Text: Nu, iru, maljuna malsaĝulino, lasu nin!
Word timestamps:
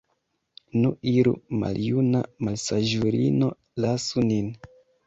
Nu, 0.77 0.91
iru, 1.11 1.33
maljuna 1.65 2.25
malsaĝulino, 2.49 3.53
lasu 3.87 4.31
nin! 4.35 4.55